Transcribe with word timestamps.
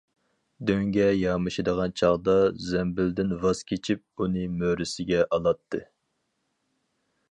دۆڭگە 0.69 1.05
يامىشىدىغان 1.15 1.93
چاغدا 2.01 2.35
زەمبىلدىن 2.71 3.37
ۋاز 3.45 3.63
كېچىپ 3.73 4.03
ئۇنى 4.17 4.51
مۈرىسىگە 4.59 5.25
ئالاتتى. 5.29 5.89